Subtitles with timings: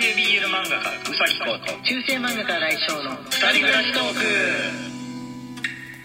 [0.00, 4.20] 系 BL 漫画家うさぎこと中世漫画家来翔の二人暮らしトーク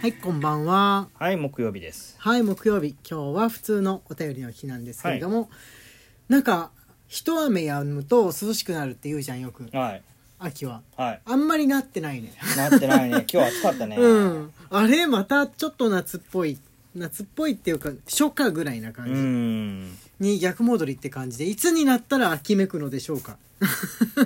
[0.01, 1.09] はいこんばんは。
[1.13, 2.15] はい木曜日です。
[2.17, 2.95] はい木曜日。
[3.07, 5.51] 今日は普通のお便りの日なんですけれども、
[6.27, 6.71] なんか
[7.07, 9.69] 一雨止むと涼しくなるって言うじゃんよく。
[9.71, 10.01] はい。
[10.39, 10.81] 秋は。
[10.97, 11.21] はい。
[11.23, 12.33] あんまりなってないね。
[12.57, 13.27] なってないね。
[13.31, 13.95] 今日暑かったね。
[14.01, 14.53] うん。
[14.71, 16.57] あれまたちょっと夏っぽい
[16.95, 19.11] 夏っぽいっていうか初夏ぐらいなう感じ。
[19.13, 19.97] ん。
[20.19, 23.37] に逆戻りって感じでいつになったら秋めくのでしょうか。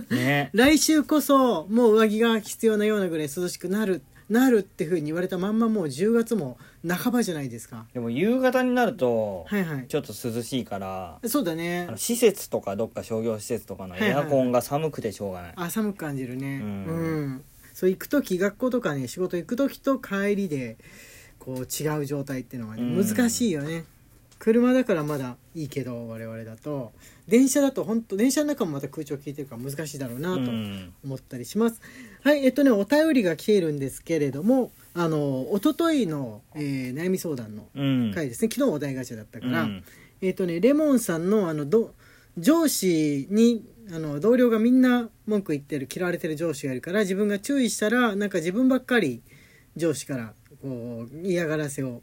[0.09, 0.49] ね。
[0.53, 7.85] 来週こそもう上着が必要なようなぐらい涼しくなるなるってふうに言われたまんまもう10月も半ばじゃないですか。
[7.93, 9.85] でも夕方になるとはいはい。
[9.87, 11.89] ちょっと涼しいからそうだね。
[11.95, 16.59] 施設とかどっか商業施設とかのエアコンが寒くてしょうがない、あ寒く感じるね。
[16.61, 17.41] ううんん、
[17.73, 20.77] そう行く時学校とかね仕事行く時と帰りで
[21.39, 23.07] こう違う状態っていうのがねうん。
[23.07, 23.85] 難しいよね。
[24.39, 26.91] 車だからまだいいけど我々だと。
[27.27, 30.93] 電車だと本当電車の中もまた空調効いてるから難しいだろうなとうん。
[31.03, 31.81] 思ったりします。
[32.23, 38.11] はい、えっとね、お便りが来ているんですけれども、あの、一昨日の、えー悩み相談のうん。
[38.13, 39.83] 回ですね、昨日お題ガチャだったから、うん。
[40.21, 41.93] えっとね、レモンさんの、あの、ど
[42.37, 49.21] 上司に、あの、同僚がみんな文句言ってる、嫌われてる上司がいるから、自分が注意したら、なんか自分ばっかり
[49.75, 52.01] 上司から、こう、嫌がらせを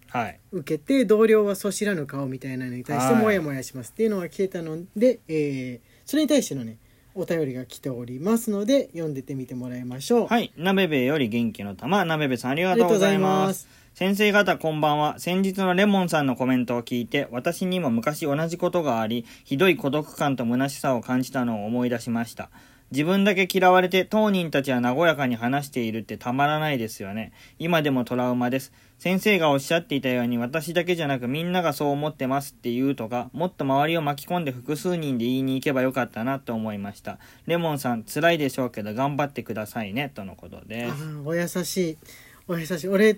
[0.52, 6.77] 受けて、同僚はそ知らぬ顔みたいなのに対して、はいもやもやしますっていうのが消えたので、えーそれに対してのね、
[7.14, 10.27] お便りが来ておりますので、読んでてみてもらいましょう。
[10.27, 22.50] はいなべべより元気の玉なべべさんありがとうございます先生方こんばんは先日のレモンさんのコメントを聞いて私にも昔同じことがありひどい孤独感と虚しさを感じたのを思い出しました
[22.95, 27.33] 自分だけ嫌われて当人たちは和やかに話しているってたまらないですよね。
[27.59, 28.73] 今でもトラウマです。
[29.00, 37.19] 先生がおっしゃっていたように私だけじゃなくみんながそう思ってますって言うとかもっと周りを巻き込んで複数人で言いに行けばよかったなと思いました。
[37.47, 40.12] レモンさん辛いでしょうけど頑張ってくださいね。
[40.15, 40.95] とのことです。
[41.25, 41.99] お優しい。
[42.47, 42.88] お優しい。
[42.88, 43.16] 俺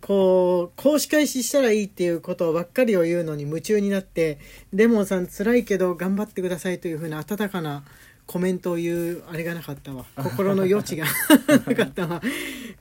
[0.00, 4.38] こう講師開始したらいいっていうことばっかりを言うのに夢中になって
[4.72, 7.84] レモンさん辛いけど頑張ってくださいというふうな温かな
[8.26, 10.04] コメントを言うあれがなかったわ。
[10.16, 11.06] 心の余地が
[11.66, 12.22] なかったわ。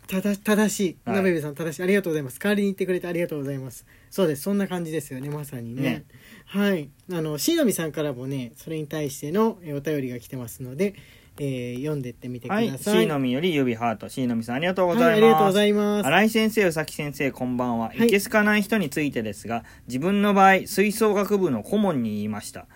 [0.07, 0.97] ただ正しい。
[1.05, 1.15] はい。
[1.17, 1.83] なべべさん正しい。
[1.83, 2.39] ありがとうございます。
[2.39, 3.85] 代わりに言ってくれてありがとうございます。
[4.09, 4.43] そうです。
[4.43, 5.29] そんな感じですよね。
[5.29, 5.81] まさにね。
[5.81, 6.03] ね。
[6.45, 6.89] はい。
[7.11, 10.95] あのしのみさんからもねそれに対してのえお便りが来てますので、
[11.39, 14.09] えー読んでってみてくだはい、さい、シーのみより指ハート。
[14.09, 15.11] シーのみさんありがとうございます。
[15.11, 16.05] はい、ありがとうございます。
[16.05, 17.87] 新井先生、宇崎先生、こんばんは。
[17.87, 18.07] はい。
[18.07, 22.67] いけすかない人についてですが、自分の場合、吹奏楽部の顧問に言いました。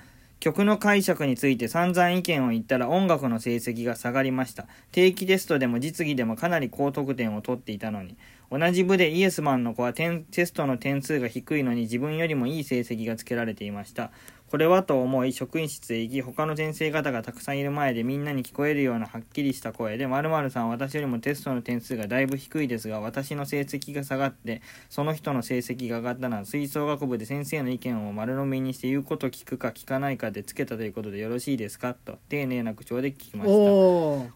[0.46, 4.68] 曲の解釈について散々意見を言ったら音楽の成績が下がりました。
[4.92, 8.16] 定期テストでも実技でもかなり高得点を取っていたのに。
[8.58, 14.12] 同じ部でイエスマンの子は点テストの点数が低いのに自分よりもいい成績がつけられていました。
[14.48, 31.96] これはと思い職員室へ行き他の先生方がたくさんいる前でみんなに聞こえるようなはっきりした声で〇〇さんは私よりもテストの点数がだいぶ低いですが私の成績が下がってその人の成績が上がったのは吹奏楽部で先生の意見を丸のみにして言うこと聞くか聞かないかでつけたということでよろしいですか？
[31.96, 33.56] と丁寧な口調で聞きました。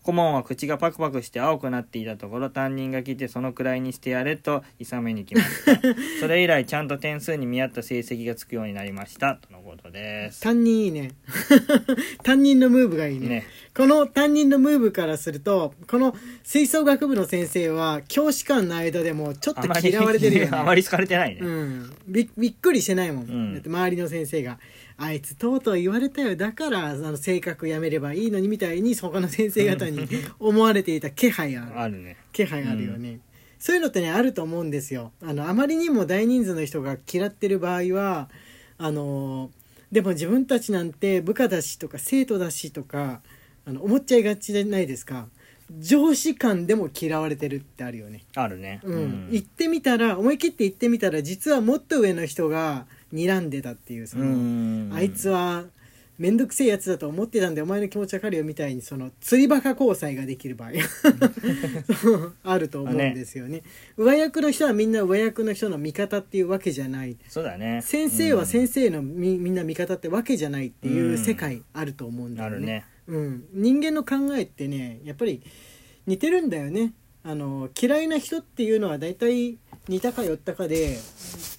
[0.01, 5.81] 顧問は口がパクパクして青くなっていたところ担任が来てそのくらいにしてやれと諌めに来ました。
[6.19, 9.35] それ以来ちゃんと点数に見合った成績がつくようになりました。
[9.35, 10.41] とのことです。
[10.41, 11.11] 担任いいね。
[12.23, 13.29] 担任のムーブがいいね。
[13.29, 13.45] ね。
[13.75, 20.57] この担任のムーブからするとこの吹奏楽部の先生は教師間の間でもちょっと嫌われてるよね。
[20.57, 23.53] あまり 好かれてないね、うん、びびっくりしてないもん、ん。
[23.53, 24.59] だって周りの先生が
[24.97, 30.07] 「あいつとうとう言われたよだからあの性格やめればいいのに」みたいに他の先生方に
[30.39, 31.79] 思われていた気配ある。
[31.79, 32.17] あるね。
[32.33, 33.19] 気配あるよね、
[33.59, 35.11] そういうのってねあると思うんですよ。
[35.21, 38.29] あのあまりにも大人数の人が嫌ってる場合は
[38.77, 39.51] あの
[39.91, 43.21] でも自分たちなんて部下だしとか生徒だしとか
[43.65, 45.27] あの思っちゃいがちじゃないですか。
[45.77, 48.23] 上司間でも嫌われてるってあるよね。
[48.35, 48.79] あるね。
[48.83, 54.91] うん、行ってみたら思い切って行ってみたら実はもっと上の人が睨んでたっていうその、うん。
[54.93, 55.65] あいつは
[56.19, 60.71] 面倒くせえやつだと思ってたんでお前の気持ちわかるよみたいにその釣りバカ交際ができる場合。
[62.43, 63.63] あると思うんですよね。
[63.97, 67.17] 上役の人はみんな上役の人の味方っていうわけじゃない。
[67.27, 67.81] そうだね。
[67.83, 72.55] 先生は先生、生のみ,、みんな味方ってわけじゃないっていう世界あると思うんうんだよね。
[72.55, 72.85] あるね。
[73.07, 75.41] うん、人間の考えってねやっぱり
[76.05, 76.93] 似てるんだよね
[77.29, 80.97] あの嫌いな人っていうのは大体似たか寄ったかで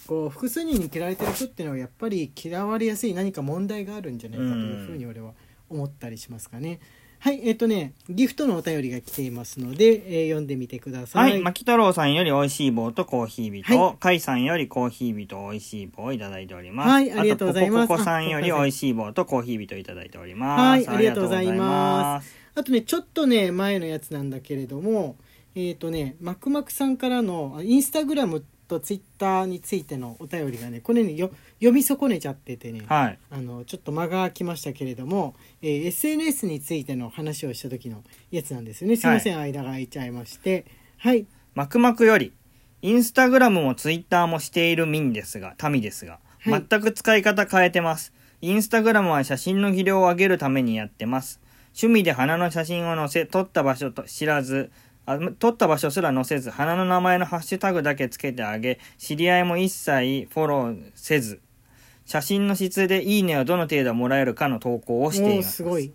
[0.09, 5.31] こう複数人に嫌われてる人っていうのはやっぱり嫌われやすい何か問題があるんじゃないかというふうに俺は
[5.69, 6.81] 思ったりしますかね。
[7.21, 11.19] はい、えっ、とね、ギフトのお便りが来ていますので、えー読んでみてくださ。
[11.19, 11.43] はいい。
[11.43, 16.89] 牧太郎さんより美味しい棒とコーヒー人、は甲斐さんよりコーヒー人美味しい棒をいただいております。
[16.89, 20.89] はいありがとうございますあと、ポコポコさんよりあ美味しい棒とコーヒー人いただいております。
[20.89, 22.37] はいありがとうございますす。
[22.55, 25.17] あとね、ちょっとね、前のやつなんだけれども、
[25.55, 33.19] えっ、とね、マクマクさんからの、あインスタグラムとツイッターについてのお便りがね、これね、よ読み損ねちゃっててね、はい。
[33.31, 38.97] あの、ちょっと間が空きましたけれども、えー SNS についての話をした時のやつなんですよね。
[38.97, 40.67] すいません、間が空いちゃいまして。
[40.99, 41.27] はい。
[41.55, 42.33] マクマクより、
[42.83, 48.15] インスタグラムもツイッターもしている民ですが、民ですが、はい全く使い方変えてます。
[48.41, 51.41] インスタグラムは写真の技量を上げるためにやってます。
[51.73, 54.90] 趣味で花の写真を載せ、撮った場所と知らず、あ
[55.39, 61.41] 撮った場所すら載せず、花の名前のハッシュタグだけつけてあげ、知り合いも一切フォローせず、
[62.07, 65.57] 写真の質でいいねをどの程度もらえるかの投稿をしています。
[65.57, 65.93] すごい。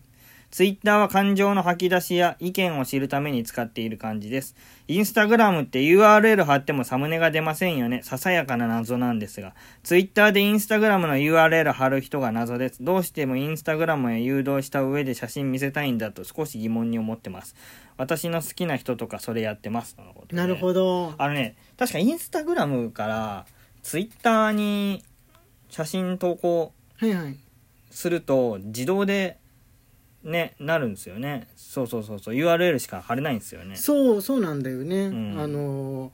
[0.56, 4.56] ツイッターは感情の吐き出しや意見を知るために使っている感じです。
[4.88, 8.04] インスタグラムって URL 貼ってもサムネが出ませんよね。
[8.04, 9.54] ささやかな謎なんですが。
[9.84, 12.82] ツイッターでインスタグラムの URL 貼る人が謎です。
[12.82, 17.54] どうしてもインスタグラムへ誘導した上で写真見せたいんだと少し疑問に思ってます。
[17.98, 19.98] 私の好きな人とかそれやってます。
[19.98, 21.16] とのことでなるほど。
[21.18, 23.46] あのね、確かインスタグラムから
[23.84, 25.04] ツイッターに
[25.70, 27.36] 写真投稿はいはい。
[27.92, 29.38] すると自動で
[30.26, 31.48] ねなるんですよね。
[31.56, 32.36] そうそうそうそう。
[32.36, 33.76] URL しか貼れないんですよね。
[33.76, 35.40] そうそうなんだよね、ん。
[35.40, 36.12] あの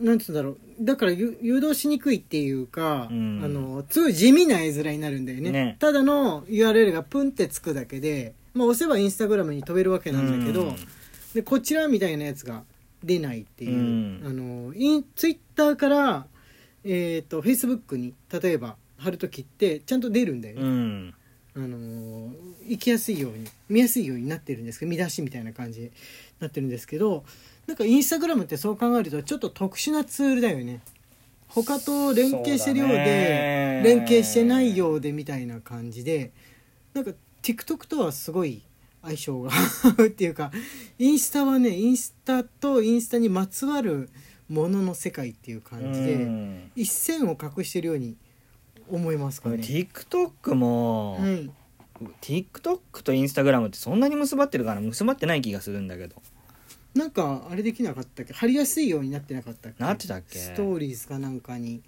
[0.00, 0.58] なんつうんだろう。
[0.80, 3.42] だからゆ誘導しにくいっていうか、うん。
[3.44, 5.50] あのすごい地味な絵面になるんだよね。
[5.50, 5.76] ね。
[5.78, 10.76] ただの URL がプンってつくだけで、まあ、押せばインスタグラムに飛べるわけなんだけど、うん。
[11.34, 12.64] でこちらみたいなやつが
[13.04, 14.22] 出ないっていう、うん。
[14.24, 16.26] あのインツイッターから、
[16.84, 21.14] えー、とフェイスブックに例えば貼るときってちゃんと出るんだよね、うん
[21.56, 25.90] あのー行きやすいように見やすいようになってるんですけど見出しみたいな感じに
[26.40, 27.24] なってるんですけど
[27.66, 30.80] なんかインスタグラムってそう考えるとちょっと特殊なツールだよね。
[31.48, 33.82] 他と連携してるようでね。
[33.84, 36.32] 連携してないようでみたいな感じで
[36.92, 37.12] なんか
[37.42, 38.62] TikTok とはすごい
[39.02, 39.50] 相性が
[39.98, 40.50] 合うっていうか
[40.98, 44.10] インスタはねインスタとインスタにまつわる
[44.48, 46.70] ものの世界っていう感じで、うん。
[46.76, 48.16] 一線を画してるように
[48.90, 49.56] 思いますかね。
[49.56, 51.50] TikTok も、はい、
[52.20, 54.80] TikTok と Instagram ってそんなに結ばってるかな。
[54.80, 56.16] 結ばってない気がするんだけど。
[56.94, 58.32] なんかあれできなかったっけ？
[58.32, 59.82] 貼りやすいようになってなかったっけ？
[59.82, 60.38] なってたっけ？
[60.38, 61.82] ストーリーズかなんかに。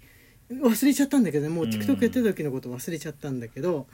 [0.51, 1.69] 忘れちゃったんだけどもううん。
[1.69, 3.87] TikTok やってた時のこと忘れちゃったんだけど、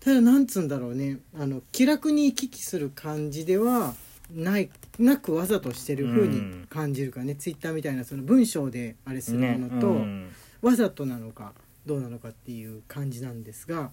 [0.00, 1.18] ただなんつうんだろうね。
[1.38, 3.94] あの気楽に行き来する感じでは
[4.34, 10.30] ないなくわざとしてる風に感じるかね、Twitter みたいなその文章であれするねものと、うん。
[10.62, 11.52] わざとなのか
[11.86, 13.90] どうなのかっていう感じなんですが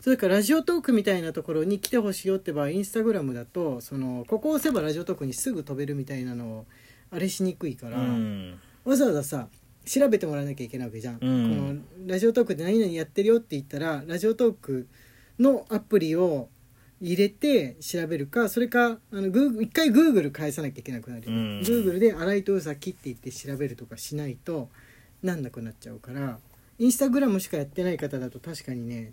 [0.00, 6.66] それからラジオトークみたいなところに来てほしいよって場合インスタグラムだとそのここを押せばラジオトークにすぐ飛べるみたいなのを
[7.10, 8.58] あれしにくいから、うん。
[8.84, 9.48] わざわざさ
[9.84, 11.20] 調べてもらわなきゃいけないわけじゃん、うん。
[11.20, 14.88] このラジオトークで何々やってるよって言ったらラジオトーク
[15.38, 16.48] のアプリを
[17.00, 21.60] 入れて調べるかそれかあのグーグ一回グーグル返さなきゃいけなくなる、うん。
[21.60, 24.70] Google で「新井と宇崎」って言って調べるとかしないと
[25.22, 26.38] なんなくなっちゃうから
[26.80, 29.12] インスタグラムしかやってない方だと確かにね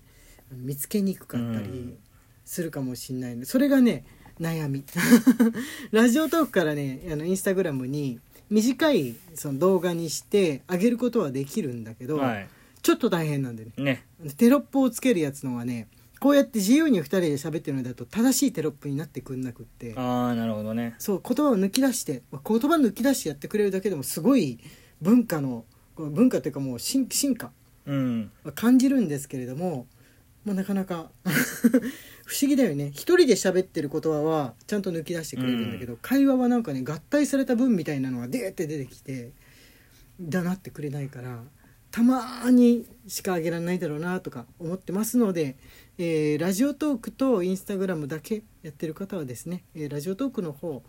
[0.51, 1.97] 見つけにくかったりうん。
[2.45, 4.05] するかもしんないのでそれがね
[4.39, 4.83] 悩み。
[5.91, 8.19] ラジオトークからねあのインスタグラムに
[8.49, 12.47] 短いその動画にして上げることはできるんだけど、はい。
[12.81, 13.71] ちょっと大変なんでね。
[13.77, 14.05] ね。
[14.37, 15.89] テロップをつけるやつのはね
[16.21, 19.93] こうやって自由に2人で喋ってるのだと正しいテロップになってくんなくって。
[19.97, 20.95] ああなるほどね。
[20.99, 24.59] そう言葉を抜き出してまあ言葉抜き出してやってくれるだけでもすごい
[25.01, 25.65] 文化の
[25.97, 27.51] 文化というかもう進進化
[27.87, 28.31] うん。
[28.43, 29.87] は感じるんですけれども、
[30.45, 31.09] まあ、なかなか
[32.25, 32.89] 不思議だよね。
[32.93, 39.31] 一人で喋ってる言葉はちゃんと抜き出してくれるんだけど、会話はなんかね合体された文みたいなのがデーって出てきて
[40.19, 41.43] だなってくれないから
[41.91, 45.57] たまーにしかあげられないだろうなとか思ってますので、
[45.97, 50.83] えーラジオトークとインスタグラムだけやってる方はですね、えーラジオトークの方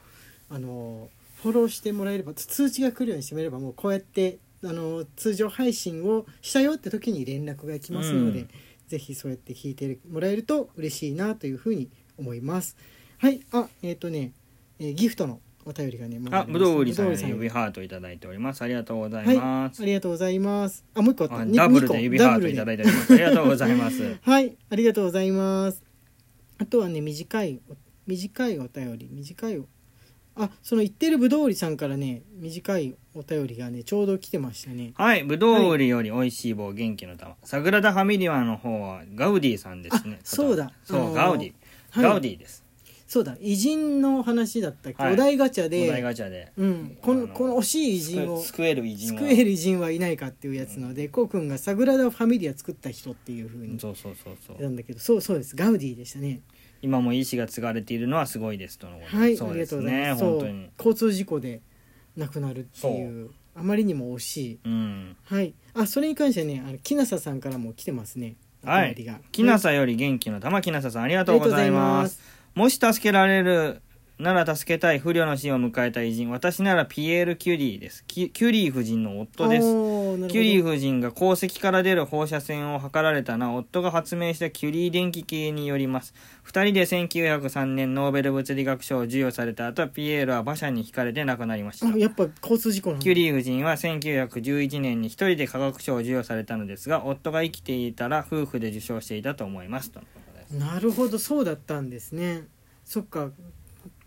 [0.49, 8.49] あのーフォローしてもらえればつ通知が来るようにしてもらえればもうこうやってあのー通常配信をしたよって時に連絡が来ますので、うん。
[8.89, 12.77] ぜひそうやって聞いてもらえると嬉しいなというふうに思います。
[13.19, 13.41] はい。
[13.53, 14.33] あえっ、とね、
[14.79, 18.63] えーギフトのお便りがねもうあぶどう売りさん指ハートいただいております。
[18.63, 19.37] ありがとうございはい。
[19.37, 20.85] ます、ありがとうございます。
[20.95, 21.45] あもう一個あった。
[21.45, 23.13] ダブルで指ハートいただいております。
[23.13, 24.19] ありがとうございます。
[24.23, 25.83] はい、ありがとうございます。
[26.57, 27.61] あとはね、短い、
[28.07, 29.67] 短いお便り、短いお、
[30.39, 34.93] あ、その言ってるぶどう売りさんからね、短いお便りがね、ちょうど来てましたね。
[34.95, 37.37] はい、ぶどう売りより美味しい棒元気の玉。
[37.45, 40.19] サグラダ・ファミリアの方はガウディさんですね。
[40.21, 40.25] あ。
[40.25, 40.73] そうだ。
[40.85, 41.53] そう、あのーガウディ。
[41.91, 42.05] はい。
[42.05, 42.65] ガウディです。
[43.09, 43.39] そうだ。
[43.41, 45.15] 偉人の話だったっけ、はい。
[45.15, 46.53] お題ガチャお題で、ガチャで。
[46.59, 54.63] うん、こあののこの惜しい偉人を救える偉人を救える偉人はいないかっていうやつので、こうくんがサグラダ・ファミリア作った人っていうふうにそうそうそうそう。
[54.63, 55.57] なんだけどそうそうです。
[55.57, 56.43] ガウディでしたね
[56.83, 59.17] 今も意志が継がれているのはすごいですとのこと。
[59.17, 60.71] はい、そうですね本当に。
[60.79, 61.61] 交通事故で
[62.17, 64.59] 亡くなるっていうあまりにも惜しい。
[64.65, 64.69] う。
[64.69, 65.17] ん。
[65.25, 65.55] はい。
[65.75, 68.37] あそれに関してはねあの木梨さんからも来てますね。
[68.65, 68.97] はい。
[69.33, 72.21] きなさより元気の玉きなささんありがとうございます。
[72.57, 73.83] あもし助けられる
[74.19, 78.05] なら助けたい不慮の死を迎えた偉人私ならピエール・キュリーです。
[78.05, 79.63] キキュリー夫人の夫です。
[79.63, 86.15] キュリー夫人が鉱石から出る放射線を測られたのは夫が発明したキュリー電気計によります。
[86.43, 91.87] 二人で1903年ノーベル物理学賞を授与された後ピエールは馬車にひかれて亡くなりました。
[91.87, 99.93] あやっぱ交通事故キュリー夫人は1911年に一人で科学賞を授与されたのですが夫が生きていたら夫婦で受賞していたと思います。
[100.51, 102.49] なるほどそうだったんですね。
[102.85, 103.31] そっか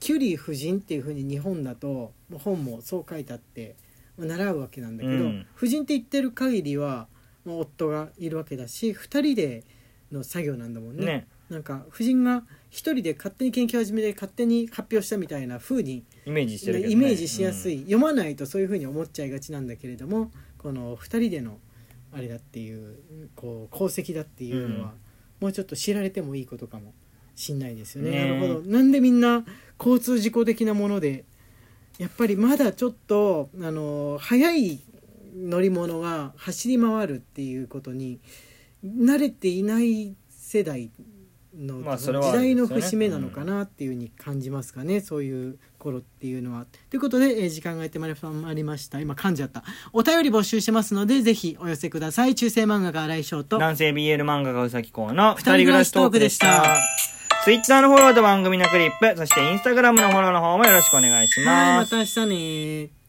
[0.01, 2.11] キュリー夫人っていうふうに日本だと
[2.43, 3.75] 本もそう書いてあって
[4.17, 5.47] まあ習うわけなんだけど、うん。
[5.55, 7.07] 夫人って言ってる限りは
[7.45, 9.63] まあ夫がいるわけだし2人で
[10.11, 11.05] の作業なんだもんね。
[11.05, 11.27] ね。
[11.49, 19.67] なんか夫人が一人で勝手に研究を始めて勝手に発表したみたいな風にイメージしてるね、イメージしやすうんい、読まないとそういうふうに思っちゃいがちなん。
[19.67, 21.59] だけれどもこの2人での
[22.11, 22.97] あれだっていう
[23.35, 24.93] こう功績だっていうのは、
[25.39, 26.93] もうちょっと知られてもいいことかも
[27.41, 28.11] しんないですよね。
[28.11, 28.39] ね。
[28.39, 28.69] なるほど。
[28.69, 29.43] なんでみんな
[29.79, 31.25] 交通事故的なもので
[31.97, 34.79] やっぱりまだちょっとあの速い
[35.35, 38.19] 乗り物が走り回るっていうことに
[38.85, 40.91] 慣れていない世代
[41.55, 46.65] の時代の節目なのかなっていうふうに感じますかね、そういう頃っていうのは。
[46.89, 48.99] ということで、えー時間がやってまいりました。
[48.99, 49.63] 今噛んじゃった。
[49.93, 52.35] お便り募集してますのでぜひお寄せください。
[52.35, 53.57] 中世漫画家新井翔と。
[53.57, 56.77] 男性 BL 漫画家うさきこうの二人暮らしトークでした。
[57.43, 61.85] ツイッターのフォローと番組のクリップ、そしてインスタグラムのフォローの方もよろしくお願いしはいま。
[61.87, 63.00] た明日ね